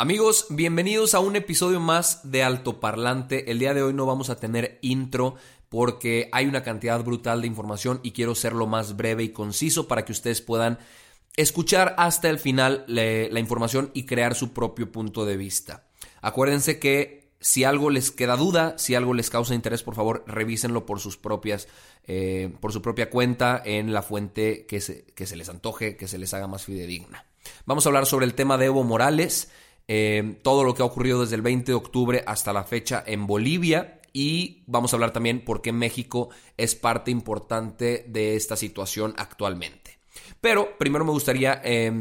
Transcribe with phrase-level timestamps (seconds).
[0.00, 3.50] Amigos, bienvenidos a un episodio más de Alto Parlante.
[3.50, 5.34] El día de hoy no vamos a tener intro
[5.68, 9.88] porque hay una cantidad brutal de información y quiero ser lo más breve y conciso
[9.88, 10.78] para que ustedes puedan
[11.34, 15.88] escuchar hasta el final la información y crear su propio punto de vista.
[16.22, 20.86] Acuérdense que si algo les queda duda, si algo les causa interés, por favor, revísenlo
[20.86, 21.66] por sus propias,
[22.06, 26.32] eh, por su propia cuenta en la fuente que se les antoje, que se les
[26.34, 27.24] haga más fidedigna.
[27.66, 29.50] Vamos a hablar sobre el tema de Evo Morales,
[29.88, 33.26] eh, todo lo que ha ocurrido desde el 20 de octubre hasta la fecha en
[33.26, 39.14] Bolivia y vamos a hablar también por qué México es parte importante de esta situación
[39.16, 39.98] actualmente.
[40.40, 41.92] Pero primero me gustaría eh,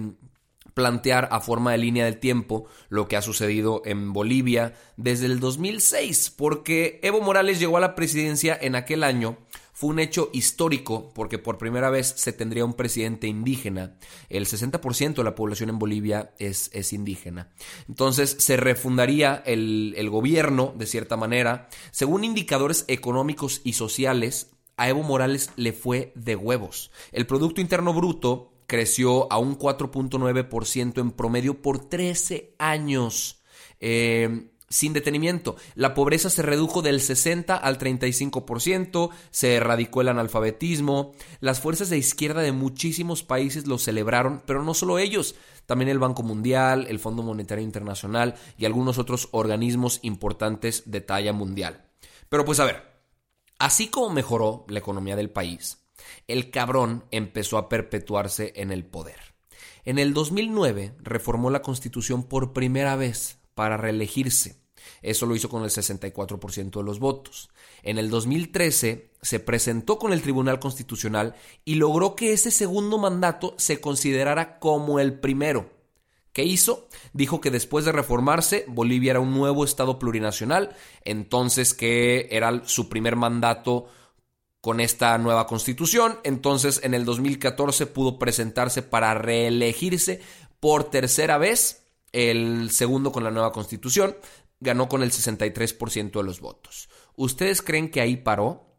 [0.78, 5.40] plantear a forma de línea del tiempo lo que ha sucedido en Bolivia desde el
[5.40, 9.40] 2006, porque Evo Morales llegó a la presidencia en aquel año.
[9.78, 13.96] Fue un hecho histórico porque por primera vez se tendría un presidente indígena.
[14.28, 17.52] El 60% de la población en Bolivia es, es indígena.
[17.88, 21.70] Entonces se refundaría el, el gobierno de cierta manera.
[21.92, 26.90] Según indicadores económicos y sociales, a Evo Morales le fue de huevos.
[27.12, 33.44] El Producto Interno Bruto creció a un 4.9% en promedio por 13 años.
[33.80, 35.56] Eh, sin detenimiento.
[35.76, 41.98] La pobreza se redujo del 60 al 35%, se erradicó el analfabetismo, las fuerzas de
[41.98, 47.00] izquierda de muchísimos países lo celebraron, pero no solo ellos, también el Banco Mundial, el
[47.00, 51.86] Fondo Monetario Internacional y algunos otros organismos importantes de talla mundial.
[52.30, 52.98] Pero pues a ver,
[53.60, 55.80] Así como mejoró la economía del país,
[56.28, 59.20] el cabrón empezó a perpetuarse en el poder.
[59.84, 64.62] En el 2009 reformó la constitución por primera vez para reelegirse.
[65.02, 67.50] Eso lo hizo con el 64% de los votos.
[67.82, 71.36] En el 2013 se presentó con el Tribunal Constitucional
[71.66, 75.72] y logró que ese segundo mandato se considerara como el primero.
[76.34, 76.88] ¿Qué hizo?
[77.14, 82.90] Dijo que después de reformarse, Bolivia era un nuevo Estado plurinacional, entonces que era su
[82.90, 83.88] primer mandato
[84.62, 90.22] con esta nueva constitución, entonces en el 2014 pudo presentarse para reelegirse
[90.60, 91.87] por tercera vez,
[92.18, 94.18] el segundo con la nueva constitución,
[94.60, 96.90] ganó con el 63% de los votos.
[97.16, 98.76] ¿Ustedes creen que ahí paró?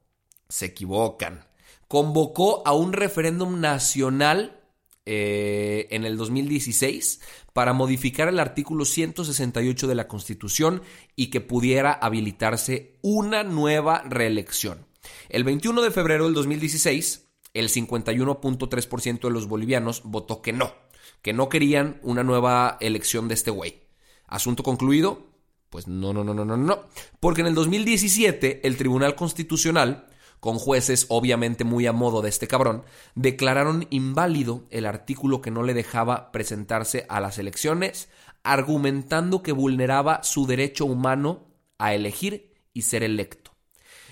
[0.49, 1.47] Se equivocan.
[1.87, 4.61] Convocó a un referéndum nacional
[5.07, 7.21] eh, en el 2016
[7.53, 10.83] para modificar el artículo 168 de la Constitución
[11.15, 14.87] y que pudiera habilitarse una nueva reelección.
[15.29, 20.75] El 21 de febrero del 2016, el 51.3% de los bolivianos votó que no,
[21.23, 23.83] que no querían una nueva elección de este güey.
[24.27, 25.27] Asunto concluido,
[25.71, 26.85] pues no, no, no, no, no, no.
[27.21, 30.07] Porque en el 2017 el Tribunal Constitucional
[30.41, 32.85] con jueces obviamente muy a modo de este cabrón,
[33.15, 38.09] declararon inválido el artículo que no le dejaba presentarse a las elecciones,
[38.43, 41.47] argumentando que vulneraba su derecho humano
[41.79, 43.53] a elegir y ser electo.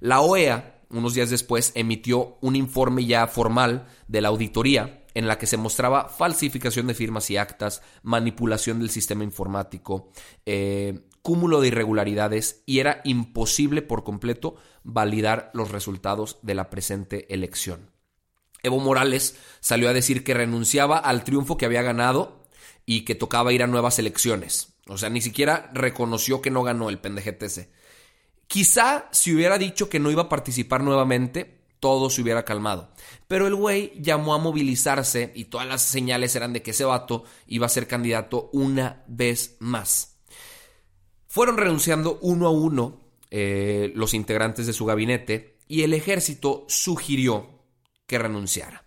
[0.00, 5.38] La OEA, unos días después, emitió un informe ya formal de la auditoría en la
[5.38, 10.10] que se mostraba falsificación de firmas y actas, manipulación del sistema informático,
[10.44, 17.32] eh, cúmulo de irregularidades y era imposible por completo validar los resultados de la presente
[17.32, 17.93] elección.
[18.64, 22.44] Evo Morales salió a decir que renunciaba al triunfo que había ganado
[22.86, 24.74] y que tocaba ir a nuevas elecciones.
[24.88, 27.70] O sea, ni siquiera reconoció que no ganó el pendejete
[28.46, 32.90] Quizá si hubiera dicho que no iba a participar nuevamente, todo se hubiera calmado.
[33.28, 37.24] Pero el güey llamó a movilizarse y todas las señales eran de que ese vato
[37.46, 40.16] iba a ser candidato una vez más.
[41.26, 43.00] Fueron renunciando uno a uno
[43.30, 47.53] eh, los integrantes de su gabinete y el ejército sugirió
[48.06, 48.84] que renunciara.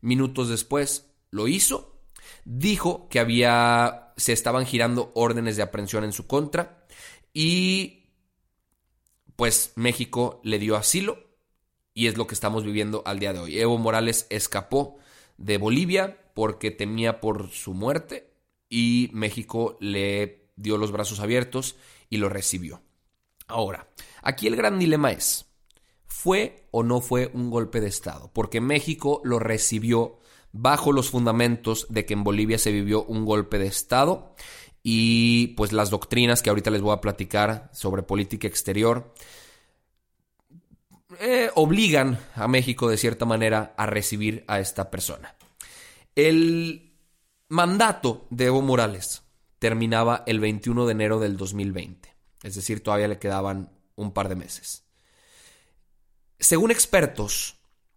[0.00, 2.00] Minutos después lo hizo,
[2.44, 6.86] dijo que había se estaban girando órdenes de aprehensión en su contra
[7.32, 8.04] y
[9.36, 11.18] pues México le dio asilo
[11.92, 13.58] y es lo que estamos viviendo al día de hoy.
[13.58, 14.98] Evo Morales escapó
[15.36, 18.32] de Bolivia porque temía por su muerte
[18.68, 21.76] y México le dio los brazos abiertos
[22.10, 22.82] y lo recibió.
[23.46, 23.88] Ahora,
[24.22, 25.46] aquí el gran dilema es,
[26.14, 28.30] ¿Fue o no fue un golpe de Estado?
[28.32, 30.20] Porque México lo recibió
[30.52, 34.34] bajo los fundamentos de que en Bolivia se vivió un golpe de Estado
[34.82, 39.12] y pues las doctrinas que ahorita les voy a platicar sobre política exterior
[41.20, 45.34] eh, obligan a México de cierta manera a recibir a esta persona.
[46.14, 46.94] El
[47.48, 49.24] mandato de Evo Morales
[49.58, 52.08] terminaba el 21 de enero del 2020,
[52.44, 54.84] es decir, todavía le quedaban un par de meses.
[56.44, 57.56] Según expertos,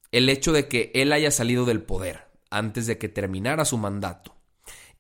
[0.10, 4.38] el hecho de que él haya salido del poder antes de que terminara su mandato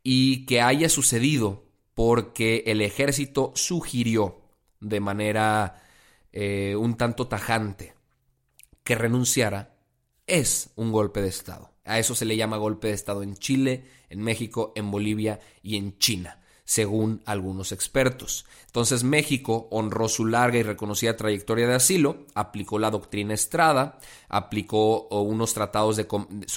[0.03, 1.63] y que haya sucedido
[1.93, 4.41] porque el ejército sugirió
[4.81, 5.81] de manera
[6.33, 7.93] eh, un tanto tajante
[8.83, 9.77] que renunciara,
[10.25, 11.71] es un golpe de Estado.
[11.85, 15.77] A eso se le llama golpe de Estado en Chile, en México, en Bolivia y
[15.77, 18.45] en China según algunos expertos.
[18.65, 25.07] Entonces México honró su larga y reconocida trayectoria de asilo, aplicó la doctrina Estrada, aplicó
[25.07, 26.05] unos tratados de,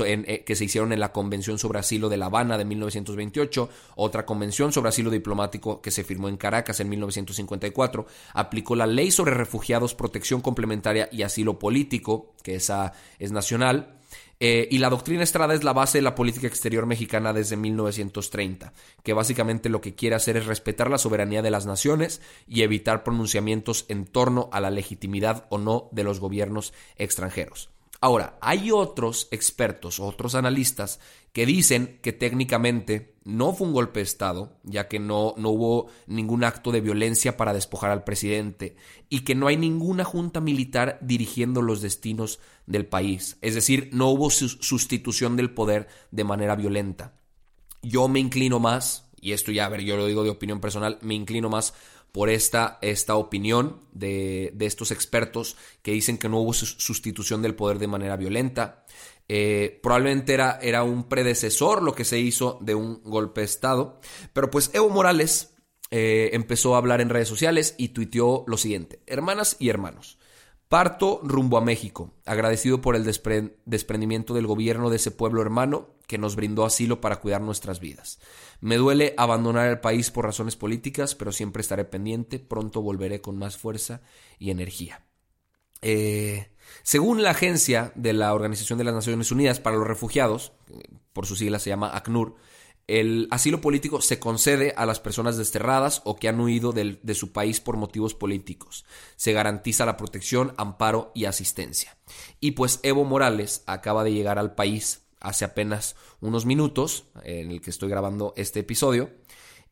[0.04, 4.26] eh, que se hicieron en la Convención sobre Asilo de La Habana de 1928, otra
[4.26, 8.04] convención sobre asilo diplomático que se firmó en Caracas en 1954,
[8.34, 13.99] aplicó la Ley sobre Refugiados, Protección Complementaria y Asilo Político, que esa es nacional,
[14.42, 18.72] eh, y la doctrina Estrada es la base de la política exterior mexicana desde 1930,
[19.02, 23.04] que básicamente lo que quiere hacer es respetar la soberanía de las naciones y evitar
[23.04, 27.68] pronunciamientos en torno a la legitimidad o no de los gobiernos extranjeros.
[28.02, 31.00] Ahora, hay otros expertos, otros analistas,
[31.32, 35.88] que dicen que técnicamente no fue un golpe de Estado, ya que no, no hubo
[36.06, 38.74] ningún acto de violencia para despojar al presidente,
[39.10, 43.36] y que no hay ninguna junta militar dirigiendo los destinos del país.
[43.42, 47.12] Es decir, no hubo sustitución del poder de manera violenta.
[47.82, 50.98] Yo me inclino más, y esto ya, a ver, yo lo digo de opinión personal,
[51.02, 51.74] me inclino más
[52.12, 57.54] por esta, esta opinión de, de, estos expertos que dicen que no hubo sustitución del
[57.54, 58.84] poder de manera violenta.
[59.28, 64.00] Eh, probablemente era, era un predecesor lo que se hizo de un golpe de Estado.
[64.32, 65.54] Pero pues Evo Morales
[65.90, 69.00] eh, empezó a hablar en redes sociales y tuiteó lo siguiente.
[69.06, 70.18] Hermanas y hermanos,
[70.70, 76.16] Parto rumbo a México, agradecido por el desprendimiento del gobierno de ese pueblo hermano que
[76.16, 78.20] nos brindó asilo para cuidar nuestras vidas.
[78.60, 83.36] Me duele abandonar el país por razones políticas, pero siempre estaré pendiente, pronto volveré con
[83.36, 84.02] más fuerza
[84.38, 85.04] y energía.
[85.82, 86.52] Eh,
[86.84, 90.52] según la agencia de la Organización de las Naciones Unidas para los Refugiados,
[91.12, 92.36] por su sigla se llama ACNUR,
[92.98, 97.32] el asilo político se concede a las personas desterradas o que han huido de su
[97.32, 98.84] país por motivos políticos.
[99.14, 101.96] Se garantiza la protección, amparo y asistencia.
[102.40, 107.60] Y pues Evo Morales acaba de llegar al país hace apenas unos minutos en el
[107.60, 109.10] que estoy grabando este episodio.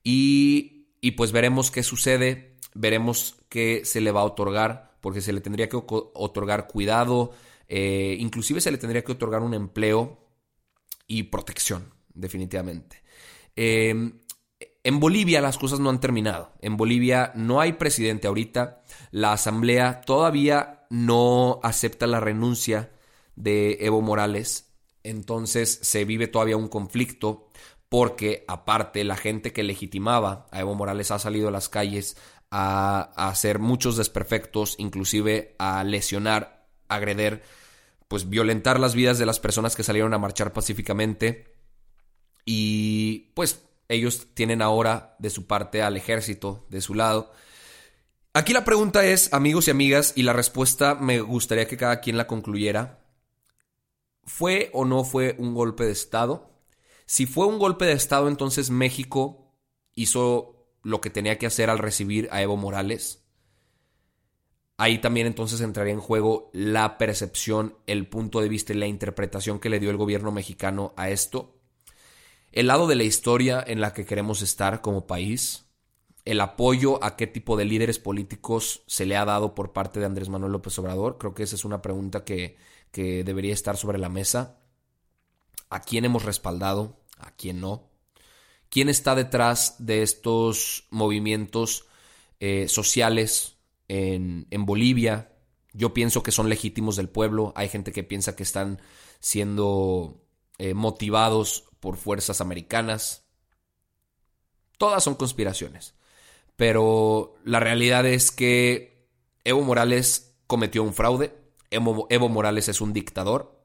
[0.05, 5.41] Y, pues veremos qué sucede, veremos qué se le va a otorgar, porque se le
[5.41, 7.33] tendría que otorgar cuidado,
[7.67, 10.25] eh, inclusive se le tendría que otorgar un empleo
[11.09, 13.08] y protección, definitivamente.
[13.61, 14.21] Em,
[14.85, 16.53] en Bolivia las cosas no han terminado.
[16.61, 18.85] En Bolivia no hay presidente ahorita.
[19.11, 22.93] La asamblea todavía no acepta la renuncia
[23.35, 24.71] de Evo Morales.
[25.03, 27.49] Entonces se vive todavía un conflicto
[27.89, 32.17] porque aparte la gente que legitimaba a Evo Morales ha salido a las calles
[32.53, 37.43] a, hacer muchos desperfectos, inclusive a lesionar, agreder,
[38.07, 41.48] pues violentar las vidas de las personas que salieron a marchar pacíficamente.
[42.51, 47.31] Y pues ellos tienen ahora de su parte al ejército de su lado.
[48.33, 52.17] Aquí la pregunta es, amigos y amigas, y la respuesta me gustaría que cada quien
[52.17, 53.05] la concluyera.
[54.25, 56.51] ¿Fue o no fue un golpe de Estado?
[57.05, 59.55] Si fue un golpe de Estado, entonces México
[59.95, 63.27] hizo lo que tenía que hacer al recibir a Evo Morales.
[64.79, 69.61] Ahí también entonces entraría en juego la percepción, el punto de vista y la interpretación
[69.61, 71.58] que le dio el gobierno mexicano a esto.
[72.59, 75.67] El lado de la historia en la que queremos estar como país,
[76.25, 80.07] el apoyo a qué tipo de líderes políticos se le ha dado por parte de
[80.07, 82.57] Andrés Manuel López Obrador, creo que esa es una pregunta que,
[82.91, 84.59] que debería estar sobre la mesa.
[85.71, 87.01] ¿A quién hemos respaldado?
[87.19, 87.89] ¿A quién no?
[88.71, 91.87] quién está detrás de estos movimientos
[92.41, 93.57] eh, sociales
[93.89, 95.33] en, Bolivia.
[95.73, 97.53] Yo pienso que son legítimos del pueblo.
[97.57, 98.81] Hay gente que piensa que están
[99.21, 100.23] siendo
[100.59, 103.25] eh, motivados por fuerzas americanas.
[104.79, 105.95] Todas son conspiraciones.
[106.57, 109.09] Pero la realidad es que
[109.45, 111.33] Evo Morales cometió un fraude.
[111.71, 113.65] Evo Morales es un dictador.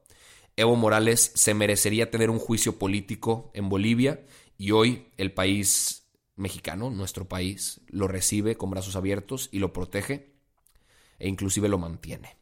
[0.56, 4.24] Evo Morales se merecería tener un juicio político en Bolivia
[4.56, 6.06] y hoy el país
[6.36, 10.34] mexicano, nuestro país, lo recibe con brazos abiertos y lo protege
[11.18, 12.36] e inclusive lo mantiene.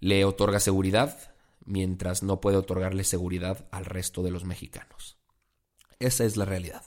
[0.00, 1.33] Le otorga seguridad
[1.64, 5.18] mientras no puede otorgarle seguridad al resto de los mexicanos.
[5.98, 6.82] Esa es la realidad.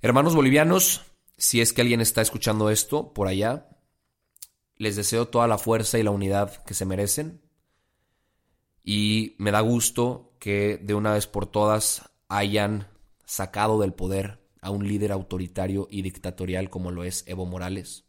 [0.00, 1.04] Hermanos bolivianos,
[1.36, 3.68] si es que alguien está escuchando esto por allá,
[4.76, 7.42] les deseo toda la fuerza y la unidad que se merecen.
[8.82, 12.88] Y me da gusto que de una vez por todas hayan
[13.24, 18.04] sacado del poder a un líder autoritario y dictatorial como lo es Evo Morales.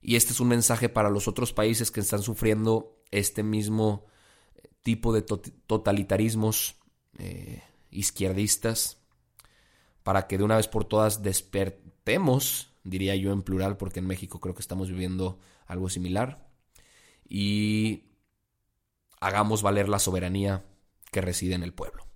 [0.00, 4.06] Y este es un mensaje para los otros países que están sufriendo este mismo
[4.82, 6.76] tipo de totalitarismos
[7.18, 8.98] eh, izquierdistas,
[10.02, 14.40] para que de una vez por todas despertemos, diría yo en plural, porque en México
[14.40, 16.48] creo que estamos viviendo algo similar,
[17.28, 18.04] y
[19.20, 20.64] hagamos valer la soberanía
[21.12, 22.06] que reside en el pueblo.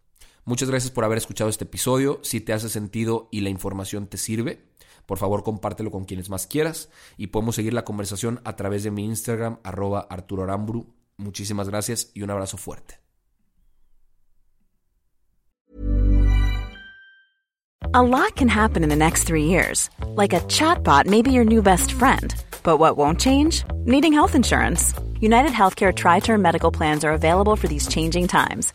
[0.44, 2.20] Muchas gracias por haber escuchado este episodio.
[2.22, 4.64] Si te hace sentido y la información te sirve,
[5.06, 8.90] por favor compártelo con quienes más quieras y podemos seguir la conversación a través de
[8.90, 10.94] mi Instagram, arroba Arturo Aramburu.
[11.16, 13.00] Muchísimas gracias y un abrazo fuerte.
[17.94, 19.88] A lot can happen in the next three years.
[20.16, 22.34] Like a chatbot may be your new best friend.
[22.62, 23.64] But what won't change?
[23.86, 24.92] Needing health insurance.
[25.20, 28.74] United Healthcare Tri Term Medical Plans are available for these changing times